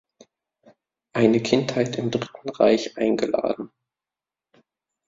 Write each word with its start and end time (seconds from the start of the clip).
Eine 1.13 1.41
Kindheit 1.43 1.95
im 1.97 2.09
Dritten 2.09 2.49
Reich" 2.49 2.97
eingeladen. 2.97 3.69